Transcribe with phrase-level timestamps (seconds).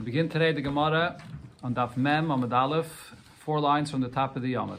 [0.00, 1.22] We begin today the Gemara
[1.62, 4.78] on Daf Mem Amud Aleph, four lines from the top of the Yamad.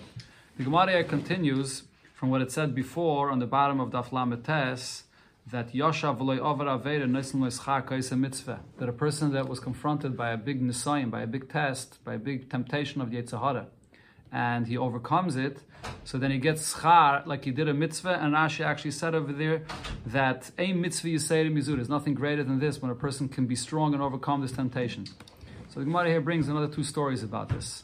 [0.57, 1.83] The Gemara continues
[2.15, 5.03] from what it said before on the bottom of Daf Lamed Tes
[5.51, 8.61] that Yosha v'loy over aveda noisim loischar kaisa mitzvah.
[8.79, 12.15] That a person that was confronted by a big nisayim, by a big test, by
[12.15, 13.67] a big temptation of Yetzirah,
[14.31, 15.59] and he overcomes it,
[16.03, 18.19] so then he gets schar like he did a mitzvah.
[18.21, 19.63] And Rashi actually said over there
[20.05, 23.27] that a mitzvah you say to mizur is nothing greater than this when a person
[23.29, 25.05] can be strong and overcome this temptation.
[25.69, 27.83] So the Gemara here brings another two stories about this.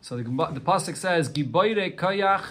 [0.00, 2.44] So the, the pasuk says, "Giboire kayach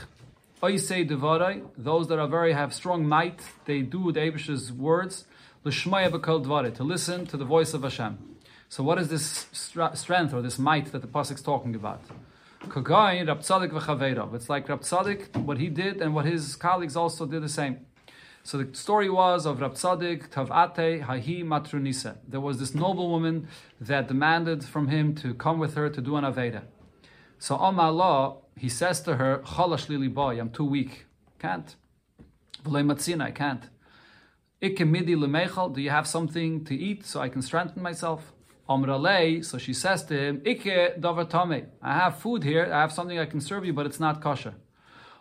[0.62, 5.26] oisei devarai." Those that are very have strong might, they do the Abish's words.
[5.64, 8.18] L'shmaya b'kol dvarai to listen to the voice of Hashem.
[8.70, 12.02] So what is this strength or this might that the pasuk is talking about?
[12.68, 14.34] Kagayin Rab Tzadok.
[14.36, 14.84] It's like Rab
[15.46, 17.86] what he did, and what his colleagues also did the same.
[18.44, 22.18] So the story was of Rab Tzadok Tavate Hahi Matrunisa.
[22.28, 23.48] There was this noble woman
[23.80, 26.64] that demanded from him to come with her to do an Aveda.
[27.38, 31.06] So on Allah, he says to her, Chalash lili boy, I'm too weak.
[31.40, 31.76] Can't.
[32.66, 33.70] Matzina, I can't.
[34.62, 38.34] Ikke midi lemechal, do you have something to eat so I can strengthen myself?
[38.70, 40.42] So she says to him.
[41.82, 44.54] I have food here, I have something I can serve you, but it's not kosher.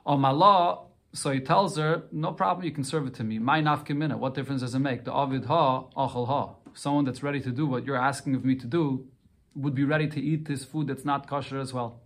[0.07, 0.81] Omala,
[1.15, 3.39] so he tells her, no problem, you can serve it to me.
[3.39, 5.05] My nafkimina, what difference does it make?
[5.05, 6.51] The avid ha, achal ha.
[6.75, 9.07] Someone that's ready to do what you're asking of me to do
[9.55, 12.01] would be ready to eat this food that's not kosher as well.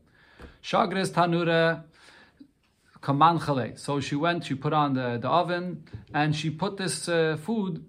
[3.02, 3.76] Kamanchale.
[3.76, 5.82] So she went, she put on the, the oven,
[6.14, 7.84] and she put this uh, food,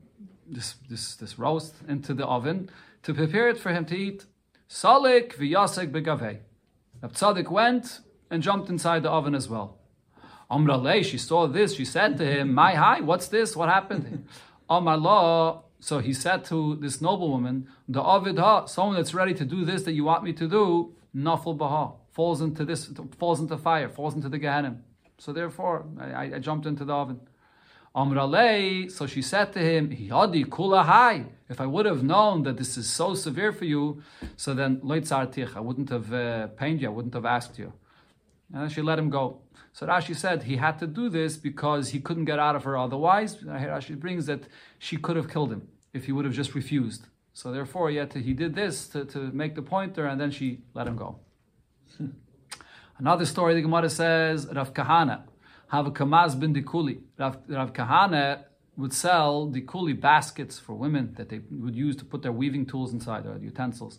[0.48, 2.72] this, this, this roast, into the oven
[3.04, 4.26] to prepare it for him to eat.
[4.70, 6.40] Salik v'yasek begavei.
[7.04, 8.00] Tzadok went
[8.32, 9.78] and jumped inside the oven as well.
[10.50, 11.76] Amrale, she saw this.
[11.76, 13.56] She said to him, "My hi, what's this?
[13.56, 14.28] What happened?"
[14.70, 19.66] Amar So he said to this noblewoman, "The avid ha, someone that's ready to do
[19.66, 23.90] this that you want me to do, nafal baha, falls into this, falls into fire,
[23.90, 24.78] falls into the Gehenna.
[25.18, 27.20] So therefore, I, I jumped into the oven."
[27.96, 31.26] Amrale, so she said to him, Hiyadi kula hai.
[31.48, 34.02] If I would have known that this is so severe for you,
[34.36, 37.72] so then I wouldn't have uh, pained you, I wouldn't have asked you.
[38.52, 39.42] And she let him go.
[39.74, 42.78] So Rashi said he had to do this because he couldn't get out of her
[42.78, 43.38] otherwise.
[43.38, 44.44] Rashi brings that
[44.80, 47.08] she could have killed him if he would have just refused.
[47.34, 50.88] So therefore, yet he did this to, to make the pointer, and then she let
[50.88, 51.20] him go.
[52.98, 55.24] Another story the Gemara says Rav Kahana
[55.74, 57.00] have a kamaz bin dikuli.
[57.18, 58.44] Rav, Rav Kahana
[58.78, 62.94] would sell dikuli baskets for women that they would use to put their weaving tools
[62.94, 63.98] inside, or utensils.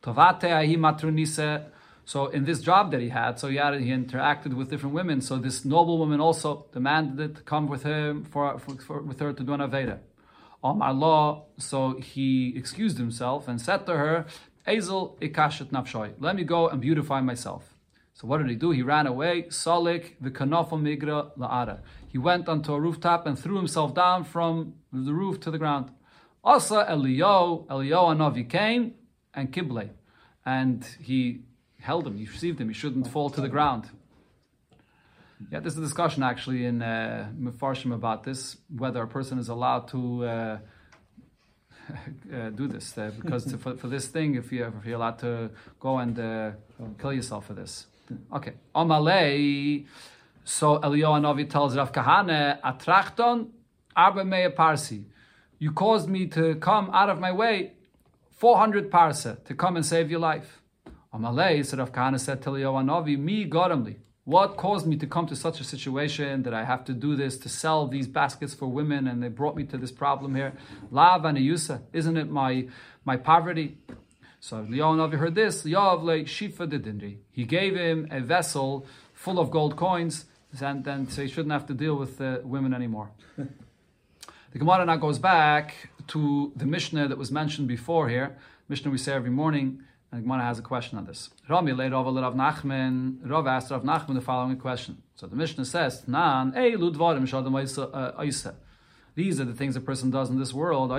[0.00, 1.64] Tovate ahi.
[2.04, 5.20] So in this job that he had, so he had he interacted with different women.
[5.20, 9.18] So this noble woman also demanded it to come with him for, for, for with
[9.18, 9.98] her to do an aveda.
[10.62, 14.26] Omar law, so he excused himself and said to her,
[14.68, 16.12] Ezel ikashet nafshoy.
[16.20, 17.71] Let me go and beautify myself.
[18.22, 18.70] So what did he do?
[18.70, 19.46] He ran away.
[19.48, 21.80] Salik v'kanofo migra la'ara.
[22.06, 25.90] He went onto a rooftop and threw himself down from the roof to the ground.
[26.44, 28.94] Asa Elio, Elio Anovi came
[29.34, 29.90] and Kible,
[30.46, 31.40] and he
[31.80, 32.16] held him.
[32.16, 32.68] He received him.
[32.68, 33.90] He shouldn't fall to the ground.
[35.50, 37.28] Yeah, there's a discussion actually in uh,
[37.86, 40.58] about this, whether a person is allowed to uh,
[42.32, 42.96] uh, do this.
[42.96, 45.50] Uh, because to, for, for, this thing, if, you, if you're allowed to
[45.80, 46.52] go and uh,
[47.00, 47.86] kill yourself for this.
[48.34, 48.54] Okay.
[48.74, 49.86] Omalei.
[50.44, 53.48] So Eliyahu Navi tells Rav Kahana, Atrachton
[53.94, 55.04] arba mea parsi.
[55.58, 57.72] You caused me to come out of my way
[58.36, 60.62] 400 parsa to come and save your life.
[61.14, 63.96] Amalei, so Rav Kahana said to Eliyahu Navi, me godamli.
[64.24, 67.38] What caused me to come to such a situation that I have to do this
[67.38, 70.52] to sell these baskets for women and they brought me to this problem here?
[70.92, 72.68] Lav and isn't it my
[73.04, 73.78] my poverty?
[74.44, 77.18] So Leonavi heard this, Yavle Shifa Didindri.
[77.30, 80.24] He gave him a vessel full of gold coins,
[80.60, 83.12] and then so he shouldn't have to deal with uh, women anymore.
[83.36, 88.36] the Gemara now goes back to the Mishnah that was mentioned before here.
[88.68, 89.80] Mishnah we say every morning,
[90.10, 91.30] and the Gemara has a question on this.
[91.48, 93.18] Rami laid over Rav Nachman.
[93.22, 95.04] Rav asked Rav Nachman the following question.
[95.14, 97.54] So the Mishnah says, Nan, Ei Ludvarim Shadam.
[97.94, 98.52] Uh,
[99.14, 100.90] These are the things a person does in this world.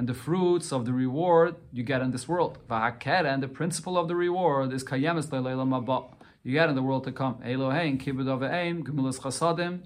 [0.00, 2.56] And the fruits of the reward you get in this world.
[2.70, 6.08] And the principle of the reward is kayemes
[6.42, 7.34] You get in the world to come.
[7.44, 9.82] Elohein kibud aim gemilas chasadim.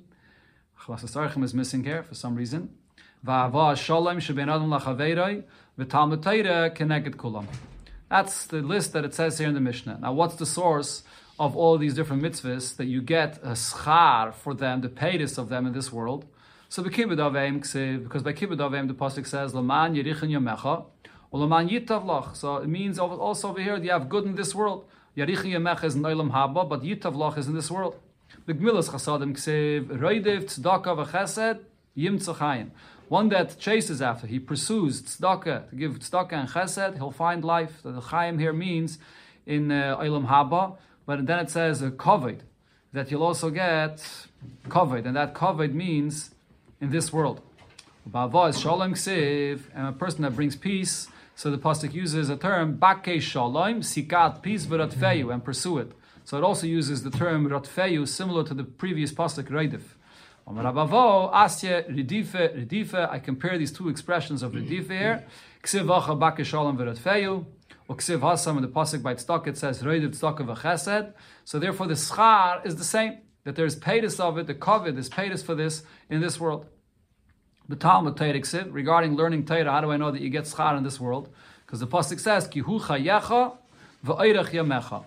[0.78, 2.70] Chlasasarchim is missing here for some reason.
[3.26, 5.43] Va'ava shalom sheben adam lachaveiroi
[5.76, 6.22] v'talmud
[6.76, 7.46] keneged kulam.
[8.08, 9.99] That's the list that it says here in the Mishnah.
[10.00, 11.02] Now, what's the source
[11.40, 15.49] of all these different mitzvahs that you get a schar for them, the paytis of
[15.49, 16.25] them in this world?
[16.74, 20.84] So kibbud avim because by kibbud avim the pasuk says laman yerichin yamecha
[21.32, 22.34] Ulaman yitavlach.
[22.34, 24.84] So it means also over here that you have good in this world.
[25.16, 27.94] Yarichi yemech is in olam haba, but yitavlach is in this world.
[28.46, 31.60] The Gmilas chasadim ksev roidev tzedakah v'chesed
[31.94, 32.70] yim tzachayim.
[33.08, 37.84] One that chases after, he pursues tzedakah, to give tzedakah and chesed, he'll find life.
[37.84, 38.98] The chayim here means
[39.46, 40.76] in uh, olam haba,
[41.06, 41.90] but then it says uh,
[42.92, 44.04] that you'll also get
[44.66, 46.33] kovid, and that kovid means
[46.84, 47.40] in this world.
[48.08, 51.08] Ba'ava is shalom ksiv, and a person that brings peace.
[51.34, 55.92] So the pasuk uses a term bakke shalom, sikat peace v'ratfeyu, and pursue it.
[56.25, 59.82] So it also uses the term ratfeyu, similar to the previous pasuk reidif.
[63.14, 65.25] I compare these two expressions of ridife here.
[65.62, 67.46] Ksiv vacha bakke shalom v'ratfeyu.
[67.88, 71.14] Uksiv hasam in the pasuk by tzedakah it says reidiv tzedakah v'chesed.
[71.46, 73.20] So therefore the schar is the same.
[73.44, 76.66] That there is paytas of it, the kovid is paytas for this in this world.
[77.66, 78.40] The Talmud Torah
[78.70, 79.70] regarding learning Torah.
[79.70, 81.31] How do I know that you get schar in this world?
[81.64, 83.56] Because the pasuk says kihu chayecha
[84.05, 85.05] v'oirach yamecha.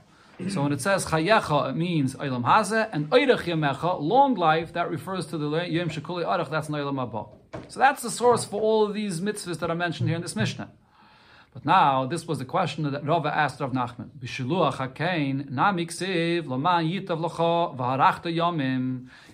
[0.51, 4.73] So when it says chayecha, it means olam hazeh, and oirach yamecha, long life.
[4.73, 6.49] That refers to the yom shekuli arach.
[6.49, 7.29] That's olam haba.
[7.67, 10.35] So that's the source for all of these mitzvahs that are mentioned here in this
[10.35, 10.71] Mishnah.
[11.57, 14.11] But now, this was the question that Rava asked Rav Nachman.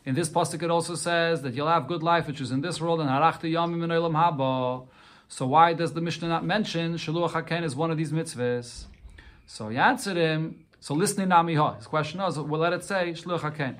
[0.06, 2.80] In this pasuk it also says that you'll have good life, which is in this
[2.80, 4.88] world, and harachta yomim in olam haba.
[5.28, 8.86] So why does the Mishnah not mention shiluach hakein is one of these mitzvahs?
[9.46, 11.76] So he answered him, so listening namiha.
[11.76, 13.76] His question was, well, let it say shiluach hakein.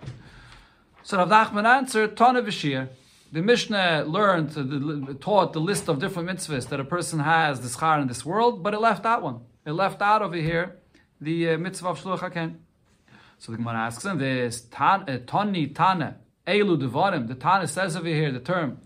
[1.04, 2.90] So Rav Nachman answered, Tana v'shir
[3.34, 8.00] the Mishnah learned, taught the list of different mitzvahs that a person has, this schar
[8.00, 9.40] in this world, but it left that one.
[9.66, 10.76] It left out over here
[11.20, 12.58] the uh, mitzvah of Shluch HaKen.
[13.40, 18.08] So the Gemara asks him this, uh, Tani Tana, Elu Devarim, the Tana says over
[18.08, 18.78] here the term,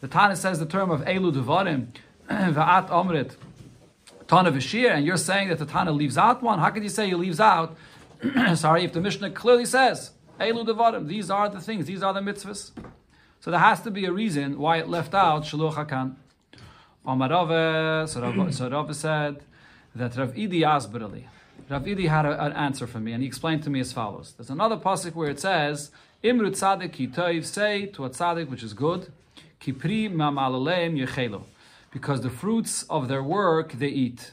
[0.00, 1.88] the Tana says the term of Elu Devarim,
[2.30, 3.36] Va'at Omrit,
[4.26, 6.58] Tana Vashir, and you're saying that the Tana leaves out one?
[6.58, 7.76] How could you say he leaves out?
[8.54, 12.20] Sorry, if the Mishnah clearly says, Elu Devarim, these are the things, these are the
[12.20, 12.72] mitzvahs.
[13.40, 16.16] So there has to be a reason why it left out Shaluch Hakan.
[17.06, 19.36] Omarove, so Rav, said
[19.94, 21.24] that Rav Idi Asberali.
[21.68, 24.32] Rav Idi had a, an answer for me, and he explained to me as follows.
[24.36, 25.90] There's another pasuk where it says,
[26.24, 29.12] Imru tzadik ki toiv, say to a tzadik which is good,
[29.60, 31.42] kipri mamalaleim yechelo,
[31.92, 34.32] because the fruits of their work they eat.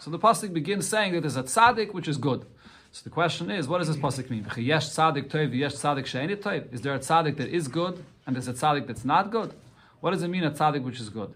[0.00, 2.44] So the pasuk begins saying that there's a tzadik which is good.
[2.92, 4.44] So the question is, what does this pasuk mean?
[4.56, 6.72] Yesh tzadik toiv, yesh tzadik she'eni toiv.
[6.72, 9.54] Is there a tzadik that is good and there's a tzadik that's not good?
[10.00, 11.32] What does it mean a tzadik which is good?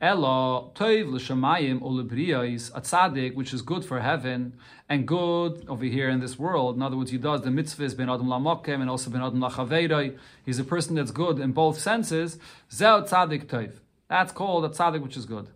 [0.00, 4.52] Elo toiv l'shamayim ulebriyais a tzadik which is good for heaven
[4.88, 6.76] and good over here in this world.
[6.76, 10.16] In other words, he does the mitzvahs ben adam lamokem and also ben adam lachaveiroi.
[10.46, 12.38] He's a person that's good in both senses.
[12.70, 13.72] Zeo tzadik toiv.
[14.06, 15.48] That's called a tzadik which is good.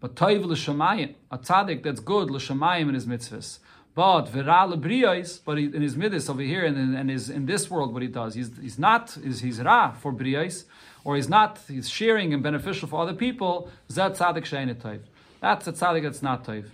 [0.00, 3.58] But toiv l'shamayim, a tzadik that's good l'shamayim in his mitzvahs.
[3.96, 8.02] But but in his midas over here and in, and is in this world, what
[8.02, 10.64] he does, he's, he's not is he's ra for briyos,
[11.02, 13.70] or he's not he's sharing and beneficial for other people.
[13.90, 15.00] Zat tzaddik shein
[15.40, 16.66] That's a tzaddik that's not toiv.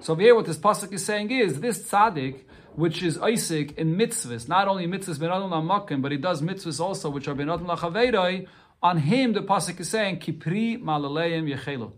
[0.00, 2.40] So over here, what this pasuk is saying is this tzaddik,
[2.74, 6.78] which is Isaac in mitzvahs, not only mitzvahs ben adam lamakim, but he does mitzvahs
[6.78, 8.46] also, which are ben adam.
[8.82, 11.90] On him, the pasuk is saying kipri malaleim yechelu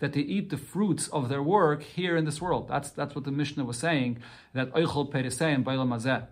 [0.00, 2.68] that they eat the fruits of their work here in this world.
[2.68, 4.18] That's, that's what the Mishnah was saying,
[4.52, 6.26] that Eichel Periseim Bailam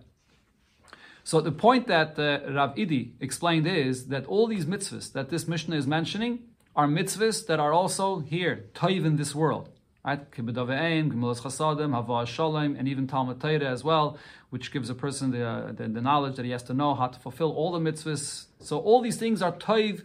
[1.23, 5.47] So the point that uh, Rav Idi explained is that all these mitzvahs that this
[5.47, 6.39] Mishnah is mentioning
[6.75, 9.69] are mitzvahs that are also here, toiv in this world.
[10.03, 10.31] Right?
[10.31, 14.17] Chasadim, Hava Shalom, and even Talmud Torah as well,
[14.49, 17.07] which gives a person the, uh, the, the, knowledge that he has to know how
[17.07, 18.45] to fulfill all the mitzvahs.
[18.59, 20.03] So all these things are toiv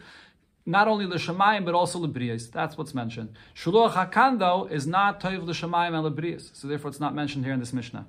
[0.67, 2.51] not only l'shamayim but also l'briyas.
[2.51, 3.31] That's what's mentioned.
[3.55, 7.55] Shuluach hakan though is not toiv l'shamayim and l'briyas, so therefore it's not mentioned here
[7.55, 8.07] in this mishnah.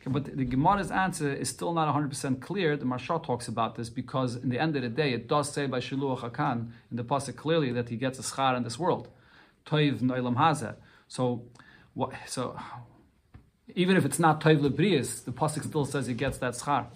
[0.00, 2.76] Okay, but the, Gemara's answer is still not 100% clear.
[2.76, 5.66] The Maharsha talks about this because in the end of the day, it does say
[5.66, 9.08] by Shiluach Hakan in the pasuk clearly that he gets a schar in this world,
[9.64, 10.74] toiv noilam hazeh.
[11.08, 11.44] So,
[11.94, 12.58] what, so
[13.74, 16.86] even if it's not toiv lebrius, the pasuk still says he gets that schar.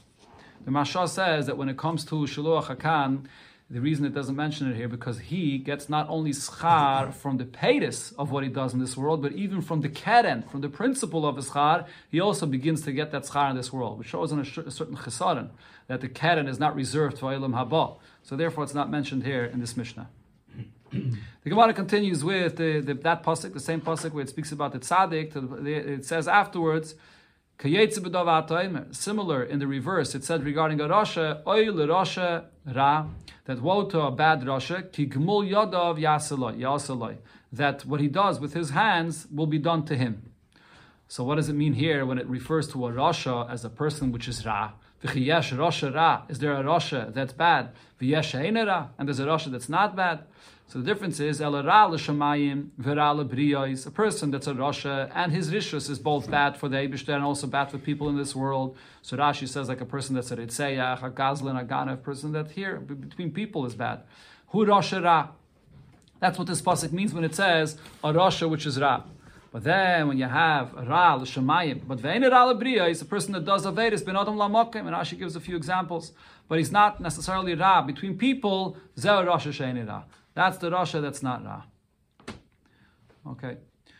[0.65, 3.25] The Maharsha says that when it comes to Shiluach Hakan,
[3.71, 7.45] the reason it doesn't mention it here because he gets not only schar from the
[7.45, 10.71] paytis of what he does in this world, but even from the keren, from the
[10.71, 14.09] principle of his schar, he also begins to get that schar in this world, which
[14.09, 15.51] shows in a, certain chesaron
[15.87, 17.97] that the keren is not reserved for ilam haba.
[18.23, 20.09] So therefore, it's not mentioned here in this mishnah.
[20.91, 21.19] the
[21.51, 24.79] Gemara continues with the, the, that pasuk, the same pasuk where it speaks about the
[24.79, 25.67] tzaddik.
[25.67, 26.95] It says afterwards
[27.61, 33.07] Similar in the reverse, it said regarding a Rasha, Oy Rasha Ra,
[33.47, 37.17] that woe to a bad Rasha, Ki Gmul Yadav Yasaloi,
[37.53, 40.31] that what he does with his hands will be done to him.
[41.09, 44.13] So what does it mean here when it refers to a Rasha as a person
[44.13, 44.75] which is Ra?
[45.03, 47.71] V'chiyesh Rasha Ra, is there a Rasha that's bad?
[48.01, 50.21] V'yesh Ra, and there's a Rasha that's not bad?
[50.71, 53.87] So the difference is El Ra l'shamayim v'ra l'briyos.
[53.87, 57.25] A person that's a rasha and his rishus is both bad for the Eibushter and
[57.25, 58.77] also bad for people in this world.
[59.01, 62.51] So Rashi says like a person that's a ritzeyach, a gazlan, a ganav, person that
[62.51, 64.03] here between people is bad.
[64.49, 65.29] Hu ra.
[66.21, 69.05] That's what this pasuk means when it says a rasha which is ra.
[69.51, 73.47] But then when you have ra l'shamayim, but ve'en ra l'briya is a person that
[73.47, 76.13] does avedis ben adam lamokim, and Rashi gives a few examples.
[76.47, 78.77] But he's not necessarily ra between people.
[78.99, 80.03] Zeh rasha ra.
[80.39, 81.63] That's the Rasha that's not Ra.
[83.27, 83.57] Okay.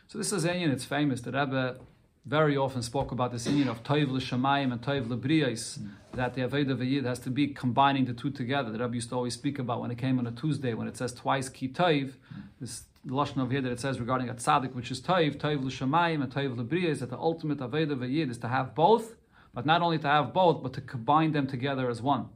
[0.07, 1.21] So this is Inyan, it's famous.
[1.21, 1.81] The Rebbe
[2.27, 5.91] very often spoke about this Inyan of Toiv l'shamayim and Toiv l'briyais, mm.
[6.15, 8.71] that the Aveda V'yid has to be combining the two together.
[8.71, 10.97] The Rebbe used to always speak about when it came on a Tuesday, when it
[10.97, 12.13] says twice Ki Toiv,
[12.61, 16.23] this Lashon of here that it says regarding a tzaddik, which is Toiv, Toiv l'shamayim
[16.23, 19.17] and Toiv l'briyais, that the ultimate Aveda V'yid is to have both,
[19.53, 22.29] but not only to have both, but to combine them together as one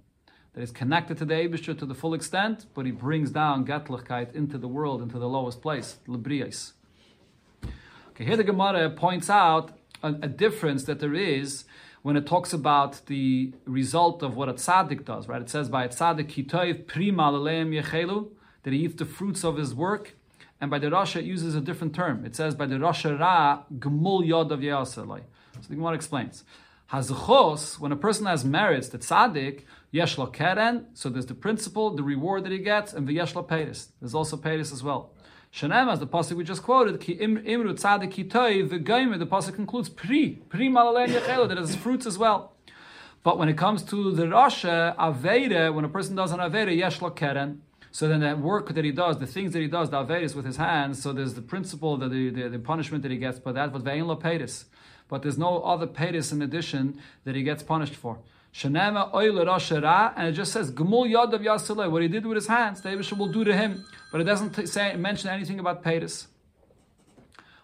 [0.54, 4.35] that is connected to the Abishur to the full extent, but he brings down Gatlichkeit
[4.35, 6.73] into the world, into the lowest place, Librias.
[8.11, 11.64] Okay, here the Gemara points out a, a, difference that there is
[12.02, 15.40] when it talks about the result of what a tzaddik does, right?
[15.40, 18.28] It says by a tzaddik, kitoiv prima yechelu,
[18.64, 20.14] that he eats the fruits of his work,
[20.61, 22.26] and by the Rasha it uses a different term.
[22.26, 25.23] It says by the Rasha ra, gmul yod of So
[25.68, 26.44] the Gemara explains.
[26.92, 32.02] Hazachos, when a person has merits, the tzaddik, yeshla keren, so there's the principle, the
[32.02, 33.88] reward that he gets, and the yeshla peiris.
[34.00, 35.12] There's also peiris as well.
[35.52, 39.54] Shanem, as the pasuk we just quoted, ki imru tzaddik kitoi, the gaimer, the pasuk
[39.54, 42.52] concludes pri, pri malalen yechelo, that has fruits as well.
[43.22, 47.14] But when it comes to the rasha, aveda, when a person does an aveda, yeshla
[47.14, 50.34] keren, so then that work that he does, the things that he does, the averis
[50.34, 53.38] with his hands, so there's the principle, that the, the, the punishment that he gets,
[53.38, 54.64] but that, but vein lo peiris
[55.12, 58.18] but there's no other paytis in addition that he gets punished for.
[58.54, 62.82] Shanema and it just says Gmul Yad of Yasaleh, what he did with his hands,
[62.82, 66.26] the Abishah will do to him, but it doesn't say mention anything about paytis.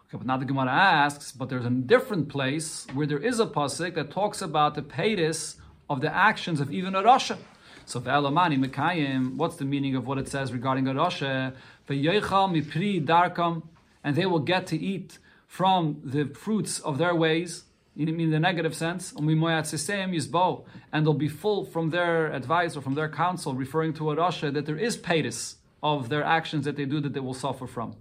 [0.08, 3.46] Okay, but now the Gemara asks, but there's a different place where there is a
[3.46, 5.56] pasuk that talks about the paytis
[5.90, 7.36] of the actions of even a Rasha.
[7.84, 11.54] So ve'elamani mekayim, what's the meaning of what it says regarding a Rasha?
[11.86, 13.64] Ve'yoichal mipri darkam,
[14.02, 17.64] and they will get to eat from the fruits of their ways,
[17.98, 23.08] in the negative sense, um, and they'll be full from their advice or from their
[23.08, 27.00] counsel, referring to a Rasha, that there is paytis of their actions that they do
[27.00, 27.96] that they will suffer from.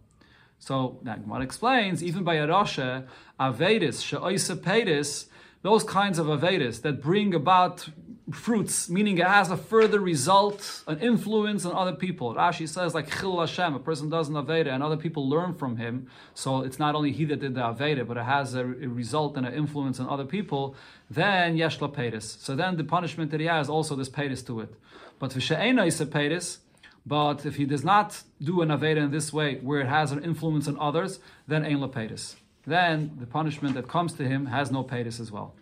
[0.59, 3.07] So, Nagmar explains, even by a Rasha,
[3.39, 5.25] Avedis, Sha'oisa Paytis,
[5.63, 7.89] those kinds of Avedis that bring about
[8.31, 12.35] fruits, meaning it has a further result, an influence on other people.
[12.35, 15.77] Rashi says, like Chil Hashem, a person does an Aveda and other people learn from
[15.77, 16.07] him.
[16.33, 19.37] So it's not only he that did the Aveda, but it has a, a result
[19.37, 20.75] and an influence on other people.
[21.09, 22.39] Then Yesh Pedis.
[22.39, 24.73] So then the punishment that he has also this Pedis to it.
[25.19, 26.57] But Vishaena is a Pedis.
[27.05, 30.21] But if he does not do an Aveda in this way, where it has an
[30.21, 32.35] influence on others, then Ein Pedis.
[32.65, 35.53] Then the punishment that comes to him has no Pedis as well.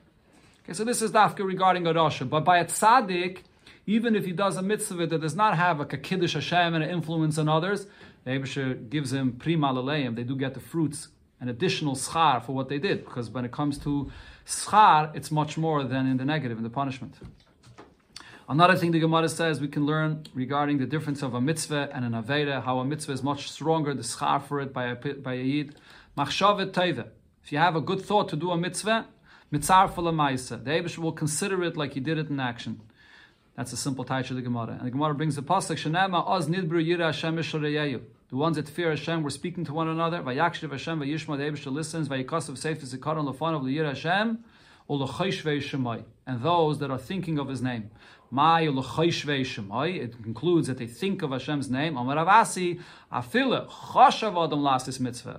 [0.65, 2.27] Okay, so this is dafka regarding a Rasha.
[2.27, 3.41] But by a tzaddik,
[3.86, 6.84] even if he does a mitzvah that does not have like a kiddush Hashem and
[6.84, 7.86] an influence on others,
[8.24, 10.15] the Abisha gives him prima laleim.
[10.15, 13.05] They do get the fruits, an additional schar for what they did.
[13.05, 14.12] Because when it comes to
[14.43, 17.13] schar, it's much more than in the negative, in the punishment.
[18.50, 22.05] Another thing the Gemara says we can learn regarding the difference of a mitzvah and
[22.05, 25.34] an aveda, how a mitzvah is much stronger, the schar for it by a, by
[25.34, 25.75] a yid.
[26.17, 27.10] Machshavet teiva.
[27.43, 29.05] If you have a good thought to do a mitzvah,
[29.52, 30.64] Mitzar Maisa.
[30.64, 32.82] The Abish will consider it like he did it in action.
[33.56, 34.74] That's a simple taich of the Gemara.
[34.78, 37.36] And the Gemara brings the pasuk Shanema Oz Nidbru Yira Hashem
[38.30, 40.22] The ones that fear Hashem were speaking to one another.
[40.22, 41.38] Vayakshiv Hashem Vayishma.
[41.38, 42.10] The Abish listens.
[42.10, 44.44] Vayikasav Seif Zikaron the Liyira Hashem.
[46.27, 47.91] And those that are thinking of His name.
[48.32, 51.96] It concludes that they think of Hashem's name.
[51.96, 52.03] A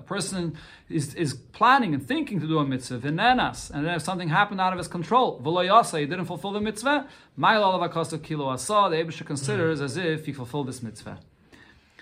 [0.07, 0.57] person
[0.89, 4.73] is, is planning and thinking to do a mitzvah, and then if something happened out
[4.73, 10.69] of his control, he didn't fulfill the mitzvah, the Abisha considers as if he fulfilled
[10.69, 11.19] this mitzvah.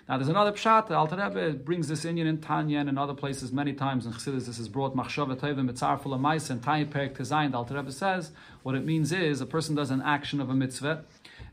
[0.06, 0.88] Now there's another pshat.
[0.88, 4.12] The Alter Rebbe brings this Indian in Tanya and in other places many times in
[4.12, 4.44] Chassidus.
[4.44, 7.52] This is brought machshava tevim mitzar full of mice and Tanya perik tezayin.
[7.52, 8.30] The Alter Rebbe says
[8.62, 11.04] what it means is a person does an action of a mitzvah,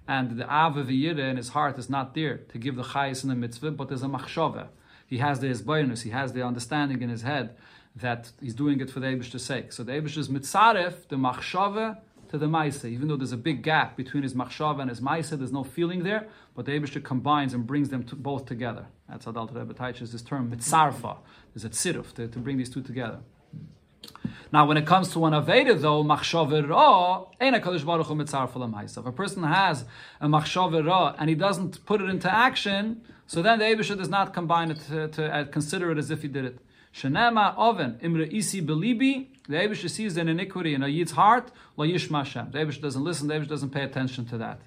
[0.05, 3.29] and the av of in his heart is not there to give the chayis in
[3.29, 4.67] the mitzvah, but there's a machshava.
[5.08, 7.55] He has the isbaynus, he has the understanding in his head
[7.96, 9.72] that he's doing it for the Eibishter's sake.
[9.72, 12.00] So the is mitzaref, the machshava,
[12.31, 12.85] to the Maisa.
[12.85, 16.03] Even though there's a big gap between his machshava and his Maisa, there's no feeling
[16.03, 18.85] there, but the Eibishter combines and brings them to, both together.
[19.09, 21.17] That's how the Alter Rebbe teaches this term, mitzarfa.
[21.53, 23.19] There's a tziruf to, to bring these two together.
[24.53, 28.15] Now, when it comes to an Aveda, though, machshava ra, ain't a Kadosh Baruch Hu
[28.15, 29.85] mitzarfa If a person has
[30.19, 34.09] a machshava ra and he doesn't put it into action, so then the Eibishter does
[34.09, 36.59] not combine it to, to uh, consider it as if he did it.
[36.93, 39.27] Shenema oven imre isi belibi.
[39.48, 41.51] The Eibush sees an iniquity in a yid's heart.
[41.77, 42.51] Lo yishma Hashem.
[42.51, 43.27] The Eibush doesn't listen.
[43.27, 44.60] The Eibush doesn't pay attention to that.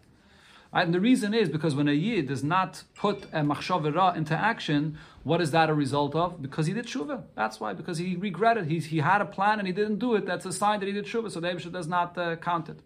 [0.72, 0.84] Right?
[0.84, 4.98] And the reason is because when a yid does not put a machshavah into action,
[5.22, 6.42] what is that a result of?
[6.42, 7.22] Because he did tshuva.
[7.36, 7.72] That's why.
[7.72, 8.66] Because he regretted.
[8.66, 10.26] He, he had a plan and he didn't do it.
[10.26, 11.30] That's a sign that he did tshuva.
[11.30, 12.80] So the Eibush does not uh, count it.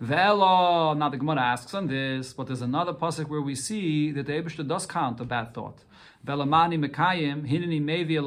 [0.00, 4.26] Velo, now the Gemara asks on this, but there's another pasuk where we see that
[4.26, 5.84] the Eibush does count a bad thought.
[6.26, 8.18] Velamani Mekayim, Hinini Mevi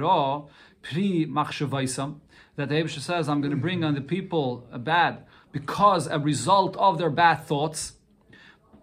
[0.00, 0.42] Ra,
[0.82, 2.18] Pri Machshavaisam,
[2.56, 6.18] that the Abisha says, I'm going to bring on the people a bad because a
[6.18, 7.92] result of their bad thoughts.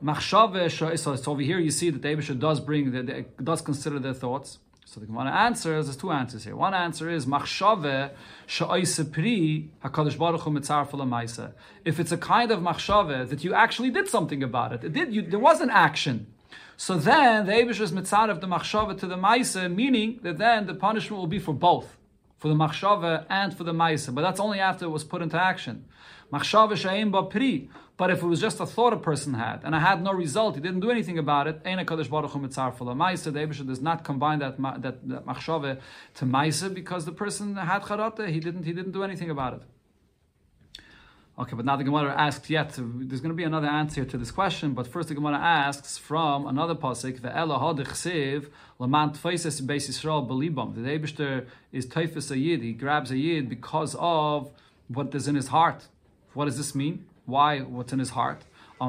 [0.02, 4.60] So over here you see that the Abisha does bring, that does consider their thoughts.
[4.88, 6.56] So the Gemara answers, there's two answers here.
[6.56, 8.12] One answer is machshave
[8.48, 14.74] hakadosh baruch hu If it's a kind of machshave that you actually did something about
[14.74, 15.12] it, it did.
[15.14, 16.28] You, there was an action.
[16.78, 20.76] So then the Abish is of the machshava to the Maisa, meaning that then the
[20.76, 21.98] punishment will be for both,
[22.38, 24.14] for the machshava and for the Maisa.
[24.14, 25.86] But that's only after it was put into action.
[26.32, 27.70] Machshava she'im pri.
[27.98, 30.56] But if it was just a thought a person had and I had no result,
[30.56, 31.62] he didn't do anything about it.
[31.66, 33.32] Ein Baruch Hu mitzar for the Maisa.
[33.32, 35.80] The Eibush does not combine that that, machshava
[36.16, 38.28] to Maisa because the person had charata.
[38.28, 39.62] He didn't he didn't do anything about it.
[41.38, 42.74] Okay, but now the Gemara asks yet.
[42.78, 46.48] There's going to be another answer to this question, but first the Gemara asks from
[46.48, 52.62] another pasuk: "Ve'ela hadichsiv lamant tfeises beis Yisrael belibam." The Eibushter is teifes a yid.
[52.62, 54.52] He grabs a yid because of
[54.90, 55.88] what is in his heart.
[56.34, 57.06] What does this mean?
[57.26, 57.60] Why?
[57.60, 58.42] What's in his heart?
[58.80, 58.88] That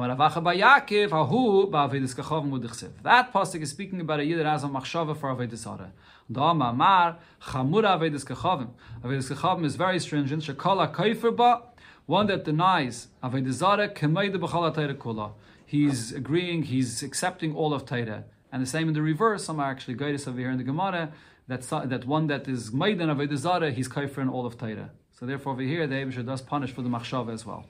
[3.33, 5.91] pasuk is speaking about a yid that has a machshava for avodas zara.
[6.29, 8.69] Dama mar chamura avodas kachavim.
[9.01, 10.43] Avodas kachavim is very stringent.
[10.43, 11.61] Shekala kaifer ba
[12.07, 15.33] one that denies Avodah Kula.
[15.65, 18.23] He's agreeing, he's accepting all of Torah.
[18.51, 21.11] And the same in the reverse, some are actually guided over here in the Gemara,
[21.49, 24.91] that, that one that is Maidan Avodah Zara, he's Kaifer in all of Torah.
[25.11, 27.65] So therefore over here, the Abisha does punish for the Machshava as well.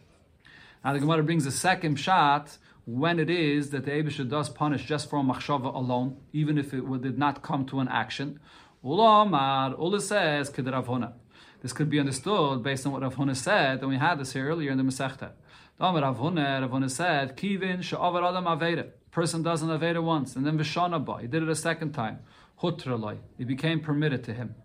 [0.84, 4.86] Now the Gemara brings a second shot when it is that the Abisha does punish
[4.86, 8.40] just for a Machshava alone, even if it did not come to an action.
[8.84, 10.88] Ulamar, Ula says, Kedrav
[11.62, 14.48] this could be understood based on what Rav Huna said, and we had this here
[14.48, 15.32] earlier in the Masechta.
[15.80, 18.92] Rav Huna, said, Kivin she'avar adam aveda.
[19.12, 21.18] Person does an aveda once, and then v'shana ba.
[21.20, 22.20] He did it a second time.
[22.62, 23.18] Hutralai.
[23.40, 24.56] It became permitted to him.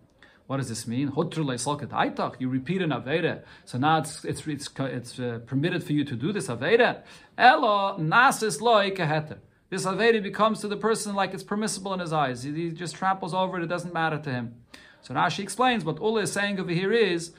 [0.47, 1.11] What does this mean?
[1.15, 6.15] You repeat an aveda, so now it's it's it's, it's uh, permitted for you to
[6.15, 7.01] do this aveda.
[7.37, 9.37] Elo nasis loy keheter.
[9.69, 12.43] This aveda becomes to the person like it's permissible in his eyes.
[12.43, 13.63] He, he just tramples over it.
[13.63, 14.55] It doesn't matter to him.
[15.01, 17.31] So Rashi explains what Ula is saying over here is,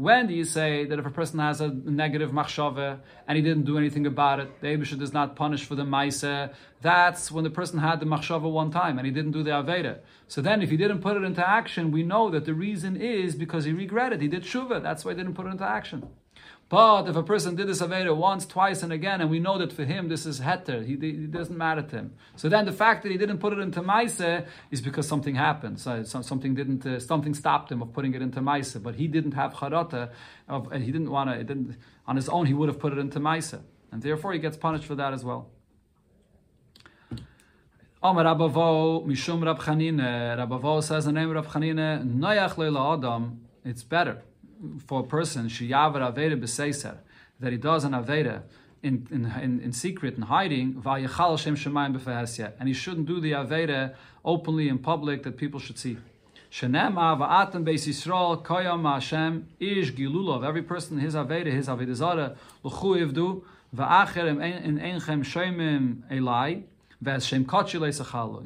[0.00, 3.64] when do you say that if a person has a negative machshava and he didn't
[3.64, 6.54] do anything about it, the Abisha does not punish for the maisa?
[6.80, 9.98] That's when the person had the machshava one time and he didn't do the aveda.
[10.26, 13.34] So then, if he didn't put it into action, we know that the reason is
[13.34, 14.22] because he regretted.
[14.22, 14.82] He did shuva.
[14.82, 16.08] That's why he didn't put it into action.
[16.70, 19.72] But if a person did this Aveda once, twice, and again, and we know that
[19.72, 22.14] for him this is Heter, he, he doesn't matter to him.
[22.36, 25.80] So then the fact that he didn't put it into Maise is because something happened.
[25.80, 28.72] So, something didn't, uh, something stopped him of putting it into Maise.
[28.74, 30.10] But he didn't have Charata,
[30.48, 31.74] of, and he didn't want to,
[32.06, 33.56] on his own, he would have put it into Maise.
[33.90, 35.50] And therefore he gets punished for that as well.
[38.00, 43.82] Omer Rabavo, Mishum Rab Chanine, Rabavo says the name of Rab Chanine, Noyach Adam, it's
[43.82, 44.22] better
[44.86, 46.98] for a person shiyavar aveda b'seiser
[47.40, 48.42] that he does an aveda
[48.82, 53.94] in, in, in, secret and hiding, and he shouldn't do the aveda
[54.24, 55.98] openly in public that people should see.
[56.62, 56.72] Every
[60.62, 63.42] person his aveda, his aveda zara l'chu ivdu.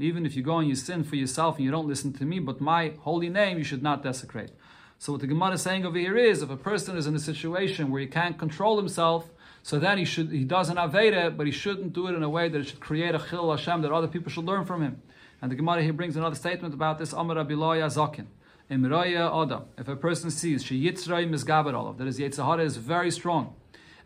[0.01, 2.39] Even if you go and you sin for yourself and you don't listen to me,
[2.41, 4.53] but my holy name you should not desecrate.
[4.99, 7.19] So what the Gemara is saying over here is, if a person is in a
[7.19, 9.31] situation where he can't control himself,
[9.63, 12.29] so then he should he doesn't an aveda, but he shouldn't do it in a
[12.29, 15.03] way that it should create a chil Hashem that other people should learn from him.
[15.41, 18.27] And the Gemara here brings another statement about this Amar Abiloya Zakin.
[18.71, 19.65] Adam.
[19.77, 23.55] If a person sees she yitzray misgaber olav, that his yitzhahara is very strong,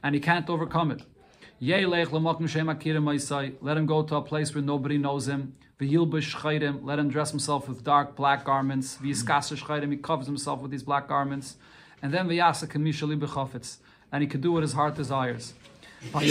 [0.03, 1.03] and he can't overcome it.
[1.61, 5.55] Let him go to a place where nobody knows him.
[5.81, 8.99] Let him dress himself with dark black garments.
[9.03, 11.57] He covers himself with these black garments.
[12.03, 12.31] And then.
[12.31, 15.53] And he could do what his heart desires.
[16.15, 16.31] Anybody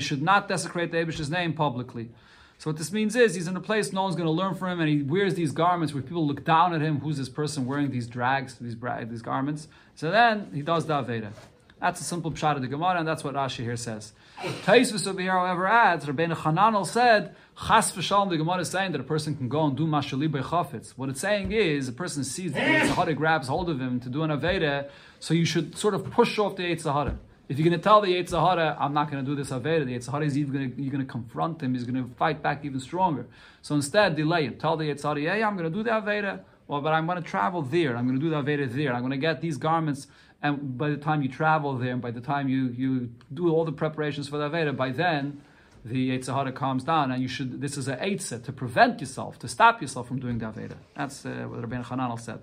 [0.00, 2.10] should not desecrate the Abish's name publicly.
[2.58, 4.70] So what this means is he's in a place no one's going to learn from
[4.70, 7.00] him, and he wears these garments where people look down at him.
[7.00, 8.76] Who's this person wearing these drags, these
[9.08, 9.66] these garments?
[9.96, 11.32] So then he does the Aveda.
[11.82, 14.12] That's a simple pshat of the Gemara, and that's what Rashi here says.
[14.38, 18.30] Taisvus over here, however, adds Rabbeinu Hananel said Chas v'shalom.
[18.30, 20.92] The Gemara is saying that a person can go and do mashali chafetz.
[20.92, 24.22] What it's saying is a person sees the Yitzhahara grabs hold of him to do
[24.22, 27.16] an Aveda, so you should sort of push off the Yitzhahara.
[27.48, 29.98] If you're going to tell the Yitzhahara, I'm not going to do this Aveda, the
[29.98, 32.64] Yitzhahara is even going to, you're going to confront him, he's going to fight back
[32.64, 33.26] even stronger.
[33.60, 34.60] So instead, delay it.
[34.60, 37.28] Tell the Yitzhahara, yeah, I'm going to do the Aveda, well, but I'm going to
[37.28, 37.96] travel there.
[37.96, 38.94] I'm going to do the Aveda there.
[38.94, 40.06] I'm going to get these garments
[40.42, 43.64] and by the time you travel there, and by the time you, you do all
[43.64, 45.40] the preparations for the Aveda, by then
[45.84, 47.60] the Yitzhahara calms down, and you should.
[47.60, 50.76] This is a eitzah to prevent yourself, to stop yourself from doing the Aveda.
[50.96, 52.40] That's uh, what Rabbi Hananel said.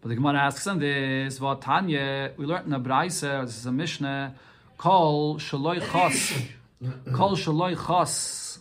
[0.00, 3.66] But the Gemara asks on this, what Tanya, we learned in the Braise, this is
[3.66, 4.34] a Mishnah,
[4.76, 6.34] Kol Shaloi Chos,
[7.12, 8.60] Kol Shaloi Chos,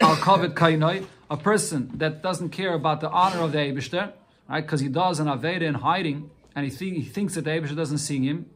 [0.00, 4.12] Al Kovet Kainoi, a person that doesn't care about the honor of the Eibishter,
[4.48, 7.50] right, because he does an Aveda in hiding, and he, th- he thinks that the
[7.50, 8.46] Abisha doesn't see him.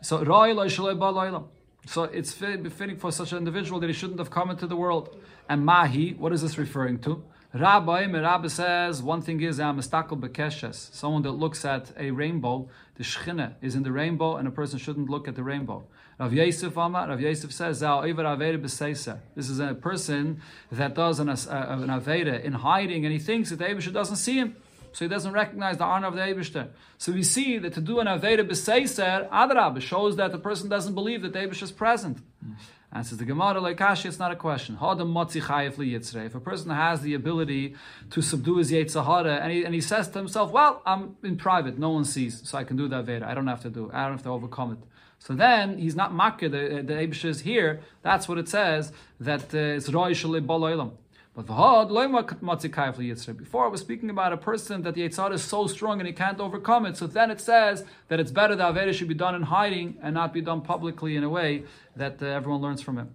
[0.00, 0.24] So
[1.86, 5.16] so it's fitting for such an individual that he shouldn't have come into the world.
[5.48, 7.24] And Mahi, what is this referring to?
[7.54, 13.04] Rabbi, Rabbi says one thing is Amastakel Bekeshes, someone that looks at a rainbow, the
[13.04, 15.86] Shechina is in the rainbow, and a person shouldn't look at the rainbow.
[16.20, 22.42] Rav Yosef Amar, Rav Yosef says, This is a person that does an, an Aveda
[22.42, 24.56] in hiding, and he thinks that the Abisha doesn't see him
[24.92, 26.68] so he doesn't recognize the honor of the Eibishter.
[26.98, 30.94] So we see that to do an Aveda b'seiser, Adrab, shows that the person doesn't
[30.94, 32.18] believe that the is present.
[32.44, 32.56] Mm.
[32.90, 34.78] And says the Gemara, like Kashi, it's not a question.
[34.80, 37.74] If a person has the ability
[38.10, 41.78] to subdue his Yetzirah, and he, and he says to himself, well, I'm in private,
[41.78, 43.28] no one sees, so I can do that Veda.
[43.28, 44.78] I don't have to do I don't have to overcome it.
[45.18, 47.80] So then he's not makkah, the, the is here.
[48.02, 50.92] That's what it says, that uh, it's Roy Shalib Baloilam.
[51.38, 51.86] But before
[53.64, 56.40] I was speaking about a person that the Yitzhak is so strong and he can't
[56.40, 56.96] overcome it.
[56.96, 60.14] So then it says that it's better that Aveda should be done in hiding and
[60.14, 61.62] not be done publicly in a way
[61.94, 63.14] that uh, everyone learns from him.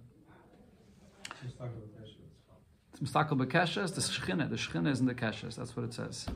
[2.94, 4.48] It's Mistakal Bekeshes, the Shechina.
[4.48, 5.56] The Shechina is in the Keshes.
[5.56, 6.26] That's what it says.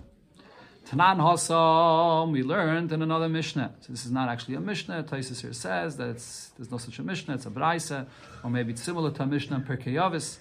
[0.90, 3.76] Tanan Hasam, we learned in another Mishnah.
[3.80, 5.04] So this is not actually a Mishnah.
[5.04, 6.22] Taisus here says that
[6.58, 7.32] there's no such a Mishnah.
[7.32, 8.04] It's a Braisa,
[8.44, 10.36] or maybe it's similar to a Mishnah in Pirkei Yavis.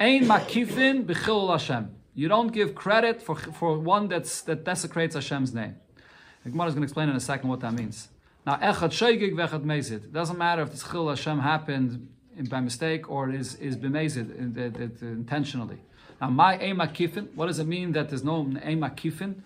[0.00, 1.90] Ein makifin b'chilul Hashem.
[2.14, 5.74] You don't give credit for, for one that's, that desecrates Hashem's name.
[6.44, 8.08] The Gemara is going to explain in a second what that means.
[8.46, 10.04] Now, echad shoygig vechad mezid.
[10.04, 12.08] It doesn't matter if this chil Hashem happened
[12.48, 15.80] by mistake or is is b'mezid uh, intentionally.
[16.20, 17.34] Now, my ein makifin.
[17.34, 19.42] What does it mean that there's no ein makifin?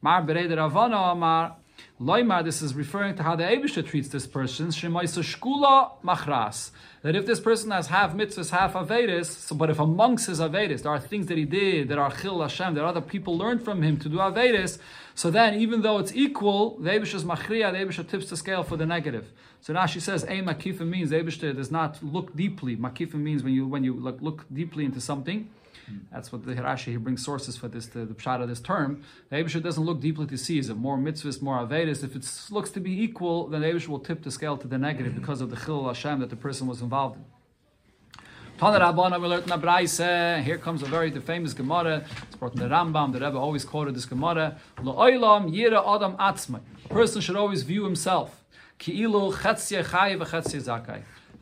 [0.00, 1.56] Mar Ravana Amar
[2.00, 4.68] Loimar, this is referring to how the Abisha treats this person.
[4.68, 6.70] Shemaisa shkula machras.
[7.02, 10.82] That if this person has half mitzvahs, half avedis, so, but if amongst his avedis
[10.82, 13.82] there are things that he did that are chil Hashem, that other people learned from
[13.82, 14.78] him to do avedis,
[15.14, 18.62] so then even though it's equal, the Abisha is machriya, the Abisha tips the scale
[18.62, 19.32] for the negative.
[19.60, 22.76] So now she says, "Ein makifa" means Abisha does not look deeply.
[22.76, 25.50] Makifa means when you when you look, look deeply into something.
[25.86, 25.98] Hmm.
[26.12, 29.02] That's what the Hirashi he brings sources for this the, the pshat of this term.
[29.30, 32.04] The Abishur doesn't look deeply to see is it more mitzvahs, more avedis.
[32.04, 34.78] If it looks to be equal, then the Abishur will tip the scale to the
[34.78, 35.20] negative hmm.
[35.20, 37.24] because of the chil Hashem that the person was involved in.
[38.60, 42.04] Here comes a very the famous Gemara.
[42.22, 43.12] It's brought in the Rambam.
[43.12, 44.58] The Rebbe always quoted this Gemara.
[44.78, 44.92] A
[46.90, 48.37] person should always view himself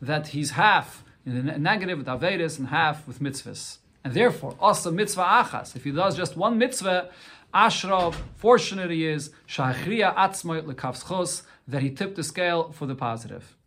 [0.01, 3.77] that he's half in the negative with Avedis and half with mitzvahs.
[4.03, 7.09] And therefore, also mitzvah achas, if he does just one mitzvah,
[7.53, 13.57] Ashraf, fortunate he is, shachriya atzmoy lekavschos, that he tipped the scale for the positive.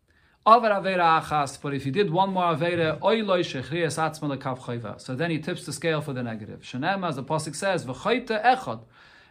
[0.46, 5.14] Aver avera achas, but if he did one more avera, oiloi shechriyas atzmoy lekavchayva, so
[5.14, 6.60] then he tips the scale for the negative.
[6.60, 8.80] Shanem, as the pasuk says, v'chayte echad,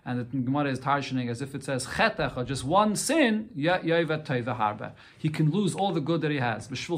[0.09, 2.17] and the Gemara is tarshaning as if it says chet
[2.47, 3.47] just one sin.
[3.55, 6.67] He can lose all the good that he has.
[6.67, 6.97] Just one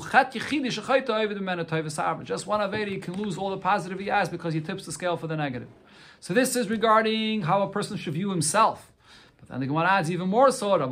[2.61, 5.27] aveda, he can lose all the positive he has because he tips the scale for
[5.27, 5.67] the negative.
[6.21, 8.90] So this is regarding how a person should view himself.
[9.51, 10.77] Then the Gemara adds even more so.
[10.77, 10.89] Not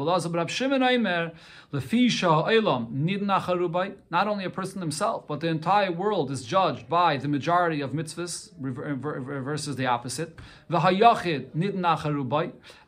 [4.28, 8.52] only a person himself, but the entire world is judged by the majority of mitzvahs
[8.60, 10.38] versus the opposite.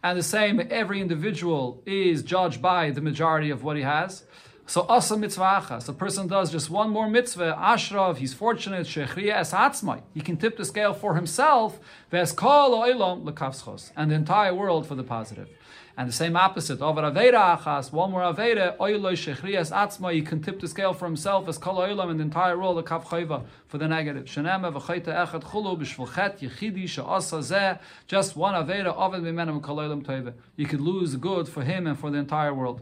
[0.04, 4.26] And the same, every individual is judged by the majority of what he has.
[4.68, 5.90] So asa mitzvah achas.
[5.90, 7.58] A person does just one more mitzvah.
[7.60, 8.88] Ashrav, he's fortunate.
[8.88, 10.02] Shechriya es atzmai.
[10.14, 11.78] He can tip the scale for himself.
[12.10, 13.92] Ves kol oilam lekavschos.
[13.98, 15.50] And the entire world for the positive.
[15.98, 16.82] And the same opposite.
[16.82, 17.92] Over aveda achas.
[17.92, 18.78] One more aveda.
[18.78, 20.14] Oiloi shechriya es atzmai.
[20.14, 21.48] He can tip the scale for himself.
[21.48, 24.26] As kol oilam and the entire world lekav chayva for the negative.
[24.26, 27.80] Shenema v'chayta echad chulu b'shvulchet yechidi she'asa zeh.
[28.08, 28.96] Just one aveda.
[28.96, 30.34] Ovid b'menem kol oilam tove.
[30.56, 32.82] You could lose good for him and for the entire world.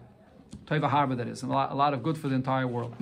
[0.70, 2.96] Taiva Harbor, that is, and a lot, a lot, of good for the entire world.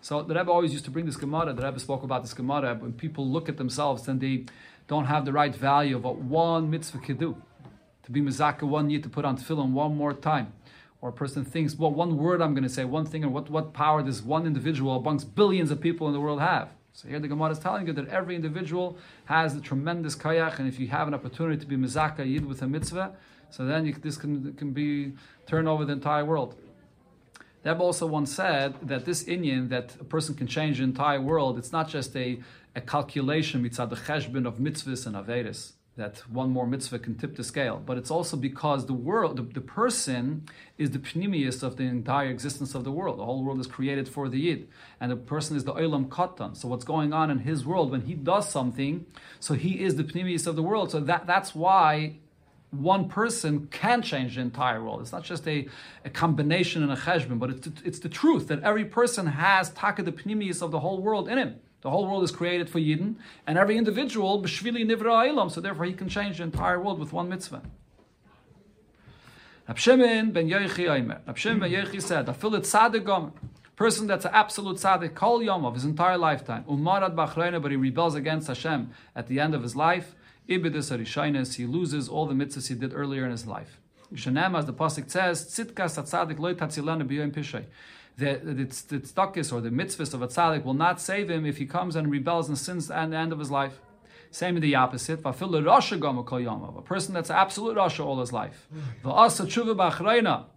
[0.00, 1.52] So the Rebbe always used to bring this Gemara.
[1.52, 2.74] The Rebbe spoke about this Gemara.
[2.74, 4.46] When people look at themselves, then they
[4.88, 7.40] don't have the right value of what one mitzvah could do.
[8.06, 10.52] To be mizaka one year to put on tefillin one more time.
[11.00, 13.50] Or a person thinks, well, one word I'm going to say, one thing, and what,
[13.50, 16.70] what power does one individual amongst billions of people in the world have?
[16.92, 20.66] So here the Gemara is telling you that every individual has a tremendous kayak, and
[20.66, 23.12] if you have an opportunity to be mizaka yid with a mitzvah,
[23.50, 25.12] so then you, this can, can be
[25.46, 26.56] turn over the entire world.
[27.64, 31.58] Deb also once said that this Inyan, that a person can change the entire world,
[31.58, 32.38] it's not just a,
[32.76, 37.36] a calculation mitzad the cheshbon of mitzvahs and averis, that one more mitzvah can tip
[37.36, 41.76] the scale, but it's also because the world, the, the person is the pnimius of
[41.76, 43.18] the entire existence of the world.
[43.18, 44.68] The whole world is created for the Yid,
[45.00, 46.54] and the person is the Olam Katan.
[46.54, 49.06] So what's going on in his world, when he does something,
[49.40, 50.90] so he is the pnimius of the world.
[50.90, 52.18] So that, that's why
[52.70, 55.00] one person can change the entire world.
[55.00, 55.66] It's not just a,
[56.04, 60.02] a combination and a cheshbon, but it's, it's the truth that every person has taka
[60.02, 61.56] the pnimius of the whole world in him.
[61.86, 63.14] The whole world is created for Yidden,
[63.46, 67.12] and every individual, b'shvili nivra ilam, so therefore he can change the entire world with
[67.12, 67.62] one mitzvah.
[69.68, 71.20] Rab Shimon ben Yoichi Omer.
[71.24, 73.30] Rab Shimon ben Yoichi said, "Afilit tzaddik
[73.76, 77.76] person that's an absolute tzaddik, kol yom of his entire lifetime, umarad b'achreina, but he
[77.76, 80.16] rebels against Hashem at the end of his life."
[80.48, 83.80] Ibidus Arishainus, he loses all the mitzvahs he did earlier in his life.
[84.12, 87.66] Shanem, as the Pasuk says, Tzitkas Atzadik loy tatzilana b'yoyim pishay.
[88.18, 91.66] The, the, tzedakis or the mitzvahs of a tzaddik will not save him if he
[91.66, 93.80] comes and rebels and sins at the end of his life.
[94.30, 95.20] Same in the opposite.
[95.24, 98.68] A person that's absolute rasha all his life.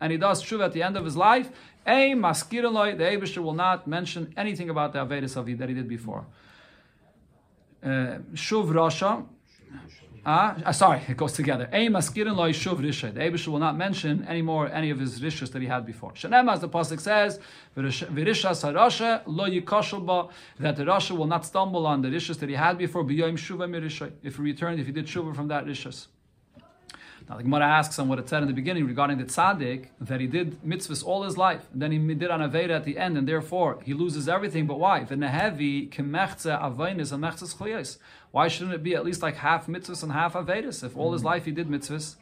[0.02, 1.50] And he does tshuva at the end of his life.
[1.86, 6.26] The Abishter will not mention anything about the Avedis that he did before.
[7.84, 9.26] Uh, shuv rasha.
[10.26, 11.68] Ah, uh, sorry, it goes together.
[11.72, 16.12] The Abishah will not mention anymore any of his rishas that he had before.
[16.14, 17.40] Shanem, as the pasuk says,
[17.76, 17.84] that
[20.76, 23.06] the rasha will not stumble on the rishas that he had before.
[23.10, 26.08] If he returned, if he did shuva from that rishas.
[27.30, 30.20] Now the Gemara asks on what it said in the beginning regarding the tzaddik that
[30.20, 33.20] he did mitzvahs all his life, and then he did an aveda at the end,
[33.20, 34.66] and therefore he loses everything.
[34.66, 35.04] But why?
[35.04, 38.00] The nehevi kemechze avainis and mechzes choyes.
[38.32, 40.84] Why shouldn't it be at least like half mitzvahs and half avedis?
[40.84, 41.26] If all his mm.
[41.26, 42.16] life he did mitzvahs.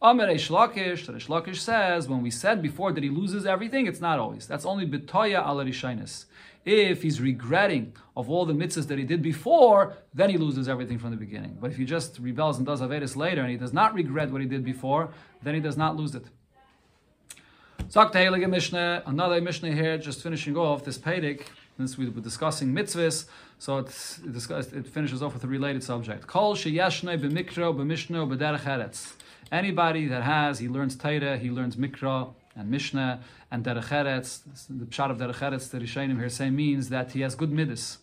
[0.00, 4.20] Amir Reish Lakish, Lakish says, when we said before that he loses everything, it's not
[4.20, 4.46] always.
[4.46, 6.26] That's only betoya ala rishainis.
[6.64, 10.98] If he's regretting of all the mitzvahs that he did before, then he loses everything
[10.98, 11.58] from the beginning.
[11.60, 14.40] But if he just rebels and does Avedis later and he does not regret what
[14.40, 16.26] he did before, then he does not lose it.
[17.90, 21.42] Heilige Mishnah, another Mishnah here, just finishing off this Pedic,
[21.76, 23.26] since we were discussing mitzvahs,
[23.58, 23.88] so it,
[24.74, 26.26] it finishes off with a related subject.
[26.26, 29.14] Kol sheyashnei b'mikro b'mishno b'derech.
[29.50, 34.40] Anybody that has, he learns Torah, he learns Mikra, and Mishnah and Derech Eretz.
[34.68, 37.98] The pshat of Derech Eretz, the Rishonim here say means that he has good midas.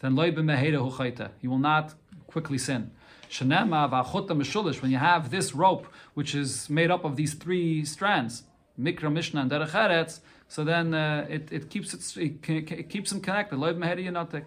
[0.00, 1.94] Then loy He will not
[2.26, 2.90] quickly sin.
[3.28, 4.82] Meshulish.
[4.82, 8.44] When you have this rope, which is made up of these three strands,
[8.80, 13.20] Mikra, Mishnah, and Derech Eretz, so then uh, it, it keeps it, it, keeps them
[13.20, 13.56] connected.
[13.56, 14.44] Loy b'meheda yanatik.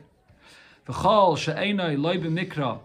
[0.87, 2.79] V'chol she'enoi loy b'mikra